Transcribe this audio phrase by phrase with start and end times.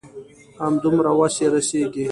[0.61, 2.05] همدومره وس يې رسيږي.